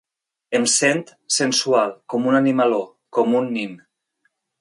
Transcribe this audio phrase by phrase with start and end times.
[0.59, 1.03] Em sent
[1.35, 2.79] sensual com un animaló,
[3.19, 3.77] com un nin.